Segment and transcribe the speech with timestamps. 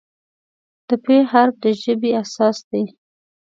[0.87, 2.83] د "پ" حرف د ژبې اساس دی.